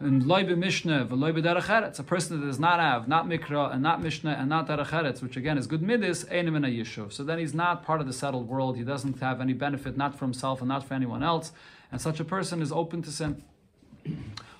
[0.00, 4.02] and loibe mishnah v'loibe derech A person that does not have not mikra and not
[4.02, 7.12] mishnah and not derech which again is good midis, einim in a yishuv.
[7.12, 8.76] So then he's not part of the settled world.
[8.76, 11.52] He doesn't have any benefit, not for himself and not for anyone else.
[11.92, 13.42] And such a person is open to sin.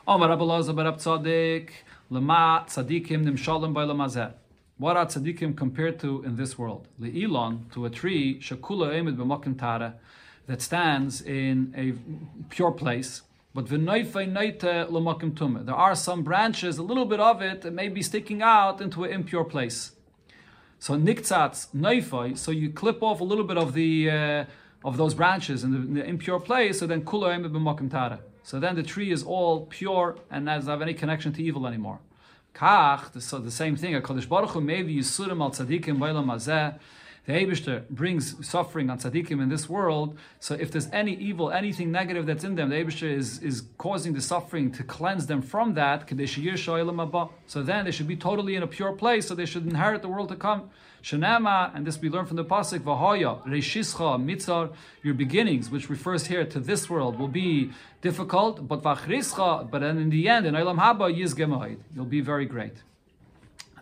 [0.06, 1.70] Omar Abelazar Barab Tzadik
[2.10, 4.34] Lema Tzadikim Nimshalom Bailamazeh.
[4.76, 6.88] What are tzaddikim compared to in this world?
[7.00, 9.94] Le'ilon, to a tree, shakula emid b'makim tara,
[10.46, 11.94] that stands in a
[12.50, 13.22] pure place,
[13.54, 13.78] but there
[15.74, 19.12] are some branches, a little bit of it, that may be sticking out into an
[19.12, 19.92] impure place.
[20.80, 24.44] So niktzatz neifai, so you clip off a little bit of the uh,
[24.84, 28.20] of those branches in the, in the impure place, so then kulaim tara.
[28.42, 32.00] So then the tree is all pure and doesn't have any connection to evil anymore.
[32.54, 33.94] Kach, so the same thing.
[33.94, 36.78] A HaKadosh Baruch Hu maybe Yisurim al tzadikim b'olam hazeh.
[37.26, 40.18] The Abishter brings suffering on tzaddikim in this world.
[40.40, 44.12] So if there's any evil, anything negative that's in them, the Abishter is, is causing
[44.12, 46.06] the suffering to cleanse them from that.
[47.46, 49.26] So then they should be totally in a pure place.
[49.26, 50.68] So they should inherit the world to come.
[51.02, 54.74] Shanama, and this we learn from the pasuk Vahaya Reishischa Mitzar.
[55.02, 57.70] Your beginnings, which refers here to this world, will be
[58.02, 59.70] difficult, but Vachrischa.
[59.70, 61.14] But then in the end, in Olam Haba
[61.94, 62.74] you'll be very great.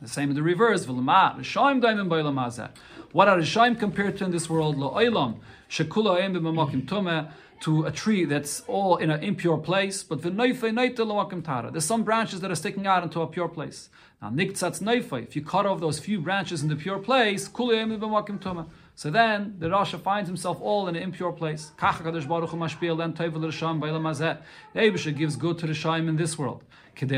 [0.00, 0.84] The same in the reverse.
[0.84, 2.70] V'lema Rishaim Daimim Hazeh.
[3.12, 4.78] What are the Rishaim compared to in this world?
[4.78, 10.22] Lo'olam, Shekula Em B'mamakim Tumeh, to a tree that's all in an impure place, but
[10.22, 13.90] there's some branches that are sticking out into a pure place.
[14.20, 19.56] Now, niktzatz if you cut off those few branches in the pure place, so then
[19.58, 21.70] the Rasha finds himself all in an impure place.
[21.78, 21.86] The
[24.74, 26.64] Abisha gives good to the Shaim in this world.
[27.00, 27.10] And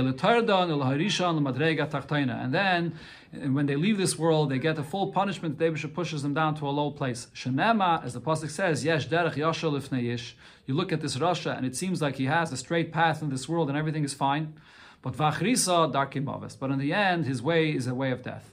[2.55, 2.95] then,
[3.33, 5.59] eh, when they leave this world, they get the full punishment.
[5.59, 7.27] The pushes them down to a low place.
[7.35, 10.33] Shanema, as the Pasuk says, Yesh derech yashal
[10.67, 13.31] You look at this Rasha, and it seems like he has a straight path in
[13.31, 14.55] this world, and everything is fine.
[15.03, 18.51] But vachrisa darkim But in the end, his way is a way of death.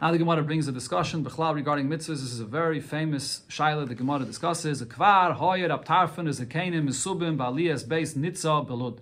[0.00, 2.06] Now the Gemara brings a discussion regarding mitzvahs.
[2.06, 4.82] This is a very famous shaila the Gemara discusses.
[4.82, 8.98] A kvar hoyer abtarfen is a kanim misubim ba'aliyas base nitza belud.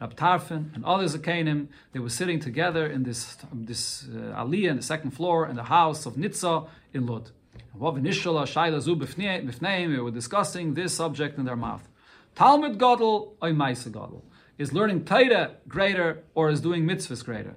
[0.00, 4.82] Abtarfen and others Akanim, they were sitting together in this this uh, aliyah in the
[4.82, 7.30] second floor in the house of Nitza in Lud.
[7.78, 7.80] We
[10.00, 11.88] were discussing this subject in their mouth.
[12.34, 14.24] Talmud Gadol or Maisa Gadol.
[14.58, 17.56] Is learning Torah greater or is doing mitzvahs greater?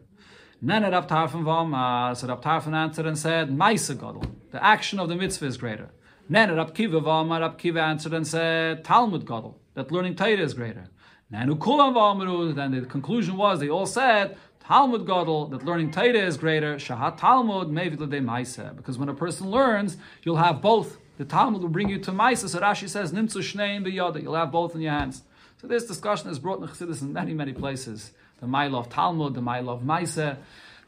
[0.61, 5.07] Then Rab Tarfon Vama, so Rab Tarfon answered and said, Maisa Gadol, the action of
[5.07, 5.89] the mitzvah is greater.
[6.29, 10.53] Then Rab Kiva Vama, Rab Kiva answered and said, Talmud Gadol, that learning Torah is
[10.53, 10.89] greater.
[11.31, 17.17] Then the conclusion was, they all said, Talmud Gadol, that learning Torah is greater, Shahat
[17.17, 18.75] Talmud, Mevilade Maisa.
[18.75, 20.97] Because when a person learns, you'll have both.
[21.17, 22.47] The Talmud will bring you to Maisa.
[22.47, 24.21] So Rashi says, Nimtzu Shneim B'yada.
[24.21, 25.23] You'll have both in your hands.
[25.59, 29.33] So this discussion is brought in Chassidus in many, many places the mile of Talmud,
[29.33, 30.35] the mile of Maise.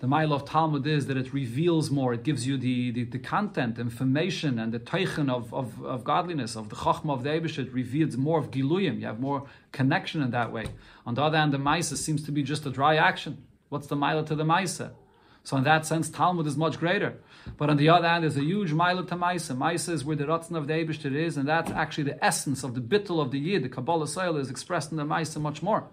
[0.02, 3.20] The mile of Talmud is that it reveals more, it gives you the, the, the
[3.20, 7.60] content, information, and the teichen of, of, of godliness, of the chachma of the Eibush.
[7.60, 9.00] It reveals more of Giluyim.
[9.00, 10.66] You have more connection in that way.
[11.06, 13.46] On the other hand, the Maise seems to be just a dry action.
[13.70, 14.82] What's the mile to the Maise?
[15.44, 17.20] So in that sense, Talmud is much greater.
[17.58, 19.56] But on the other hand, there's a huge mile to Maisa.
[19.56, 22.74] Maisa is where the Ratzon of the Eibush is, and that's actually the essence of
[22.74, 23.64] the bittul of the Yid.
[23.64, 25.88] The Kabbalas ol is expressed in the Maisa much more.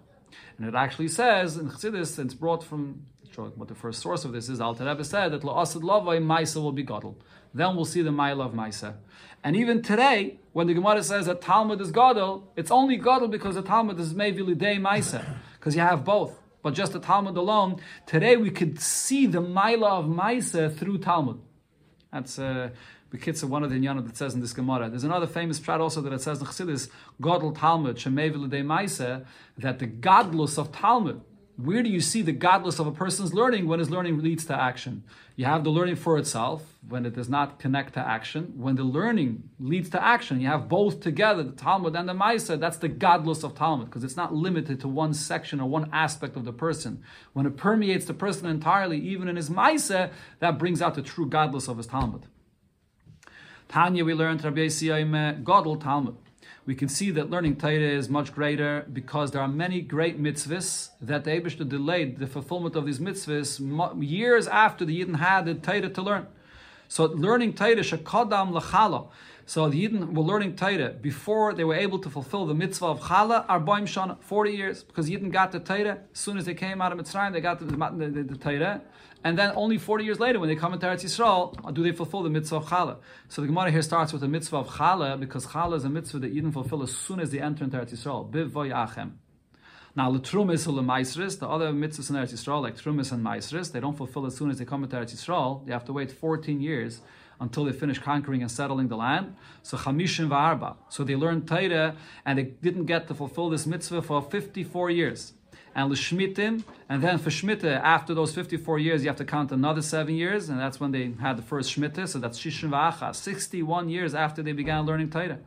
[0.56, 3.04] And it actually says in Chassidus, it's brought from
[3.38, 4.60] what the first source of this is.
[4.60, 7.16] Alter Rebbe said that La'asad Lavai Maisa will be Gadol.
[7.54, 8.94] Then we'll see the Maila of Maisa.
[9.44, 13.54] And even today, when the Gemara says that Talmud is Gadol, it's only Gadol because
[13.54, 15.24] the Talmud is maybe Lidei Maisa,
[15.58, 16.38] because you have both.
[16.62, 21.40] But just the Talmud alone, today we could see the Maila of Maisa through Talmud.
[22.12, 22.70] That's uh,
[23.12, 24.90] Bekitza, one of the Inyanim that says in this Gemara.
[24.90, 26.90] There's another famous prat also that it says in Chassidus,
[27.22, 29.24] Godel Talmud, Shemev Maise,
[29.58, 31.20] that the gadlus of Talmud,
[31.58, 34.54] where do you see the gadlus of a person's learning when his learning leads to
[34.54, 35.02] action?
[35.34, 38.52] You have the learning for itself when it does not connect to action.
[38.56, 42.60] When the learning leads to action, you have both together, the Talmud and the Maisa.
[42.60, 46.36] That's the gadlus of Talmud because it's not limited to one section or one aspect
[46.36, 47.02] of the person.
[47.32, 51.28] When it permeates the person entirely, even in his Maisa, that brings out the true
[51.28, 52.26] gadlus of his Talmud.
[53.66, 56.16] Tanya, we learned Rabbi Yisrael Godel Talmud.
[56.68, 60.90] We can see that learning Torah is much greater because there are many great mitzvahs
[61.00, 63.58] that the Abishta delayed the fulfillment of these mitzvahs
[64.06, 66.26] years after the Yidden had the Torah to learn.
[66.88, 69.08] So learning Torah shakadam lachala.
[69.46, 73.00] So the Yidden were learning Torah before they were able to fulfill the mitzvah of
[73.00, 76.00] Chala, Arbaim Shana, 40 years, because Yidden got the Torah.
[76.12, 78.82] As soon as they came out of Mitzrayim, they got the, the, the, the Torah.
[79.24, 81.92] And then only 40 years later, when they come into Eretz Yisrael, uh, do they
[81.92, 82.98] fulfill the mitzvah of Chala.
[83.28, 86.20] So the Gemara here starts with the mitzvah of Chala, because Chala is a mitzvah
[86.20, 89.12] that Yidden fulfill as soon as they enter into Eretz Yisrael.
[89.96, 93.24] Now, the Trumis or the Maisris, the other mitzvahs in Eretz Yisrael, like Trumis and
[93.24, 95.66] Maisris, they don't fulfill as soon as they come into Eretz Yisrael.
[95.66, 97.00] They have to wait 14 years
[97.40, 99.34] until they finish conquering and settling the land.
[99.62, 100.76] So Chamishim Va'arba.
[100.88, 105.32] So they learned Torah and they didn't get to fulfill this mitzvah for 54 years
[105.74, 109.82] and l'shmitim, and then for shmita, after those 54 years, you have to count another
[109.82, 113.88] seven years, and that's when they had the first shmita, so that's shishin v'acha, 61
[113.88, 115.38] years after they began learning Torah.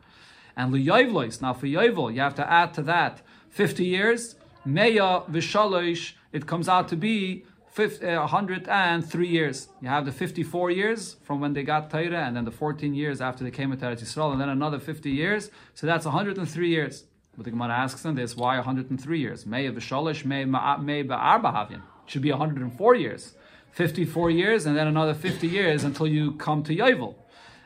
[0.55, 4.35] And l'yoivlois, now for yoivol, you have to add to that 50 years,
[4.65, 9.69] meya v'shalosh, it comes out to be 50, uh, 103 years.
[9.81, 13.21] You have the 54 years from when they got Torah, and then the 14 years
[13.21, 15.49] after they came into Eretz Yisrael, and then another 50 years.
[15.73, 17.05] So that's 103 years.
[17.35, 19.45] But the Gemara asks them this: Why 103 years?
[19.45, 21.81] May of Shalish, may may ba'arba havin.
[22.05, 23.33] should be 104 years.
[23.71, 27.15] 54 years and then another 50 years until you come to Yovel.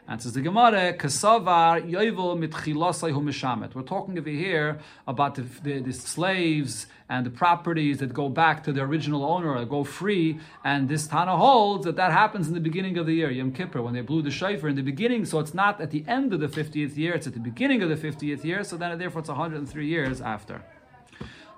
[0.08, 3.74] And says the Gemara, Kasavar Yovel mitchilasai mishamet.
[3.74, 4.78] We're talking over here
[5.08, 9.56] about the, the, the, slaves and the properties that go back to the original owner
[9.56, 10.40] or go free.
[10.64, 13.82] And this Tana holds that that happens in the beginning of the year, Yom Kippur,
[13.82, 15.26] when they blew the shofar in the beginning.
[15.26, 17.90] So it's not at the end of the 50th year, it's at the beginning of
[17.90, 18.64] the 50th year.
[18.64, 20.62] So then therefore it's 103 years after.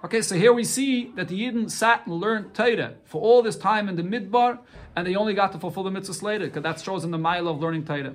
[0.06, 3.58] Okay, so here we see that the Yidden sat and learned Torah for all this
[3.58, 4.60] time in the Midbar,
[4.96, 7.48] and they only got to fulfill the mitzvahs later, because that shows in the mile
[7.48, 8.14] of learning Torah.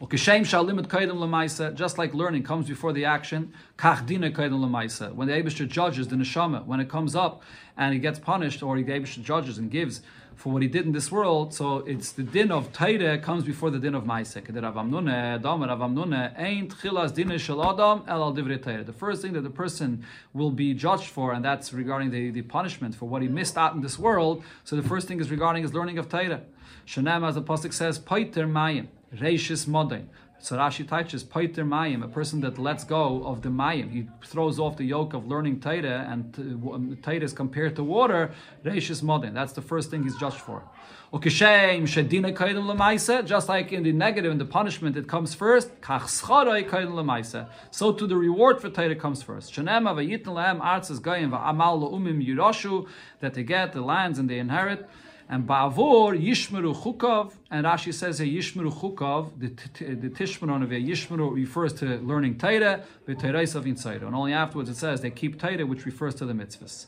[0.00, 4.22] Just like learning comes before the action, when the
[5.32, 7.42] Abishter judges the neshama, when it comes up
[7.76, 10.02] and he gets punished, or the Abishter judges and gives
[10.36, 13.70] for what he did in this world, so it's the din of Taire comes before
[13.70, 14.34] the din of Maise.
[14.34, 14.42] The
[18.96, 22.96] first thing that the person will be judged for, and that's regarding the, the punishment
[22.96, 24.42] for what he missed out in this world.
[24.64, 26.42] So the first thing is regarding his learning of Taire.
[26.86, 28.88] Shanam, as the Pasuk says, Paiter Mayim.
[29.20, 30.08] Reishis Modin.
[30.40, 33.90] So Rashi teaches Paiter Mayim, a person that lets go of the Mayim.
[33.90, 36.42] He throws off the yoke of learning Taita, and uh,
[37.00, 38.30] Taita is compared to water.
[38.62, 39.32] Reishis Modin.
[39.32, 40.62] That's the first thing he's judged for.
[41.14, 41.40] Just
[43.48, 45.70] like in the negative, in the punishment, it comes first.
[47.70, 49.54] So to the reward for Taita comes first.
[53.20, 54.88] That they get the lands and they inherit.
[55.28, 61.34] And Ba'avor Yishmeru Chukov, and Rashi says a Yishmeru Chukov, the, the of a Yishmeru
[61.34, 64.06] refers to learning Taira, the Tairais of Insaira.
[64.06, 66.86] And only afterwards it says they keep Taira, which refers to the mitzvahs.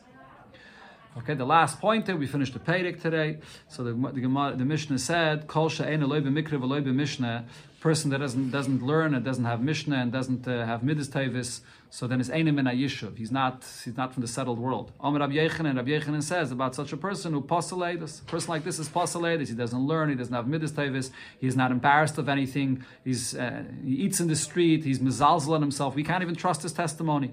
[1.18, 3.38] Okay, the last point there, we finished the Perek today.
[3.68, 7.44] So the, the, the Mishnah said, Kol v'loi b'mishnah,
[7.86, 11.60] person that doesn't doesn't learn and doesn't have Mishnah and doesn't uh, have Midas Tavis,
[11.88, 13.16] so then it's Einim in Yishuv.
[13.16, 14.92] He's not he's not from the settled world.
[14.98, 18.78] Amr Rabbi Yechanan, Rabbi says about such a person who postulates, a person like this
[18.78, 21.10] is postulated, he doesn't learn, he doesn't have Midas Tavis,
[21.40, 25.60] he's not embarrassed of anything, he's uh, he eats in the street, he's mizalzel on
[25.60, 27.32] himself, we can't even trust his testimony.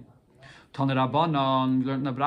[0.73, 2.21] Tanir Rabbanon, we learned in the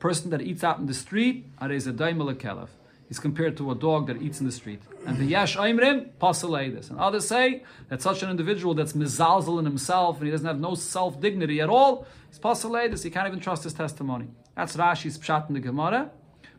[0.00, 1.86] person that eats out in the street, is
[2.34, 2.70] a.
[3.06, 4.82] He's compared to a dog that eats in the street.
[5.04, 6.10] And the Yesh Aimrim,
[6.68, 6.90] this.
[6.90, 10.60] And others say that such an individual that's mizalzel in himself and he doesn't have
[10.60, 12.38] no self dignity at all, he's
[12.92, 13.02] this.
[13.02, 14.28] He can't even trust his testimony.
[14.54, 16.10] That's Rashi's pshat in the Gemara.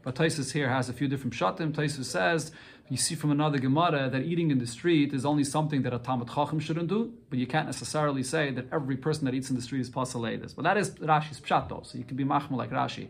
[0.03, 1.71] But Taisus here has a few different pshatim.
[1.71, 2.51] Taisus says,
[2.91, 5.97] you see from another Gemara that eating in the street is only something that a
[5.97, 9.55] Talmud Chacham shouldn't do, but you can't necessarily say that every person that eats in
[9.55, 10.53] the street is this.
[10.53, 13.07] But that is Rashi's pshat so you can be machmal like Rashi.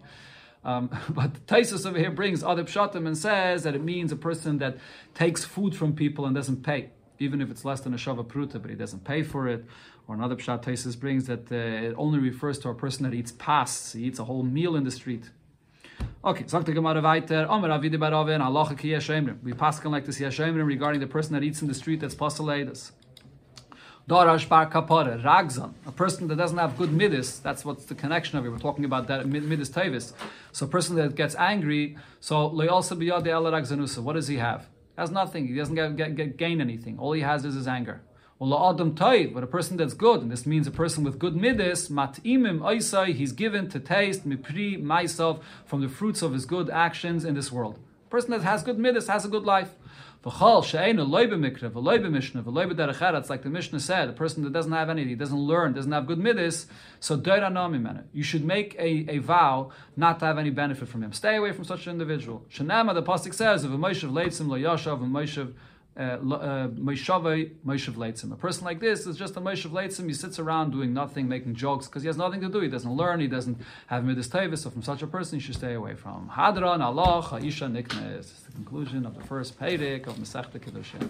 [0.63, 4.59] Um, but Taisus over here brings other pshatim and says that it means a person
[4.59, 4.77] that
[5.15, 8.61] takes food from people and doesn't pay, even if it's less than a shava pruta,
[8.61, 9.65] but he doesn't pay for it.
[10.07, 13.31] Or another pshat Taisus brings that uh, it only refers to a person that eats
[13.31, 15.31] pas, he eats a whole meal in the street.
[16.23, 17.47] Okay, sagt the Gemara weiter.
[17.49, 19.41] Omer avide baravin halacha ki yeshemrim.
[19.41, 22.91] We paskin like this yeshemrim regarding the person that eats in the street that's poseladas.
[24.07, 28.37] Darash Bar Kappara, ragzan, a person that doesn't have good midas, that's what's the connection
[28.37, 28.49] of it.
[28.49, 30.13] We're talking about that midas tavis.
[30.51, 34.67] So a person that gets angry, so loyalsa biyad ragzanusa, what does he have?
[34.95, 35.47] He has nothing.
[35.47, 36.99] He doesn't get, get, get, gain anything.
[36.99, 38.03] All he has is his anger.
[38.41, 38.95] Adam
[39.33, 43.13] but a person that's good, and this means a person with good midas, matimim oisai,
[43.13, 47.51] he's given to taste mipri myself from the fruits of his good actions in this
[47.51, 47.77] world.
[48.07, 49.75] A person that has good midas has a good life.
[50.23, 50.53] It's like
[53.43, 56.67] the Mishnah said, a person that doesn't have anything, doesn't learn, doesn't have good midas,
[56.99, 57.15] so.
[58.13, 61.11] You should make a, a vow not to have any benefit from him.
[61.11, 62.45] Stay away from such an individual.
[62.51, 65.53] Shanama, the pasuk says, of a Moshev leitzim lo yashav, a Moshev
[65.97, 67.23] Uh, uh, Moshav
[67.65, 68.31] Leitzim.
[68.31, 70.07] A person like this is just a Moshav Leitzim.
[70.07, 72.61] He sits around doing nothing, making jokes, because he has nothing to do.
[72.61, 73.19] He doesn't learn.
[73.19, 74.61] He doesn't have midas tevis.
[74.61, 76.31] So from such a person, you should stay away from.
[76.33, 78.45] Hadran Alach Ha'isha Niknes.
[78.45, 81.09] The conclusion of the first Perek of Masechta Kidushin.